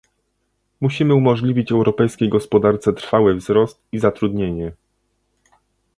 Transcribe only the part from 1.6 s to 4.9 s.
europejskiej gospodarce trwały wzrost i zatrudnienie